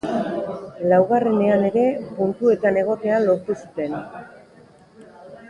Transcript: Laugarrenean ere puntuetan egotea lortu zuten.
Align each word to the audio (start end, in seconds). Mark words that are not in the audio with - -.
Laugarrenean 0.93 1.65
ere 1.67 1.83
puntuetan 2.21 2.81
egotea 2.85 3.21
lortu 3.27 3.59
zuten. 3.61 3.95